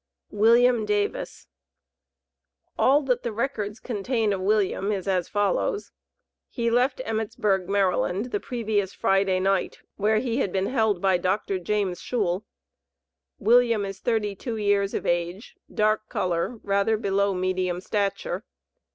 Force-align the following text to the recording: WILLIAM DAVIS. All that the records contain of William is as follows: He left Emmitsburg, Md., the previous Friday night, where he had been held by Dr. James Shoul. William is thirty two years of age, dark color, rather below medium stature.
WILLIAM 0.31 0.85
DAVIS. 0.87 1.45
All 2.75 3.03
that 3.03 3.21
the 3.21 3.31
records 3.31 3.79
contain 3.79 4.33
of 4.33 4.41
William 4.41 4.91
is 4.91 5.07
as 5.07 5.29
follows: 5.29 5.91
He 6.49 6.71
left 6.71 7.03
Emmitsburg, 7.05 7.67
Md., 7.67 8.31
the 8.31 8.39
previous 8.39 8.93
Friday 8.93 9.39
night, 9.39 9.83
where 9.97 10.17
he 10.17 10.37
had 10.37 10.51
been 10.51 10.65
held 10.65 11.03
by 11.03 11.19
Dr. 11.19 11.59
James 11.59 12.01
Shoul. 12.01 12.47
William 13.37 13.85
is 13.85 13.99
thirty 13.99 14.33
two 14.35 14.57
years 14.57 14.95
of 14.95 15.05
age, 15.05 15.55
dark 15.71 16.09
color, 16.09 16.59
rather 16.63 16.97
below 16.97 17.35
medium 17.35 17.79
stature. 17.79 18.43